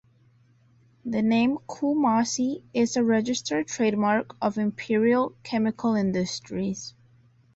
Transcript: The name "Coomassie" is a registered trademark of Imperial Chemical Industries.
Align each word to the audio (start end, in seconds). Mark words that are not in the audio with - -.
The 1.05 1.21
name 1.21 1.59
"Coomassie" 1.67 2.63
is 2.73 2.95
a 2.97 3.03
registered 3.03 3.67
trademark 3.67 4.35
of 4.41 4.57
Imperial 4.57 5.35
Chemical 5.43 5.93
Industries. 5.93 6.95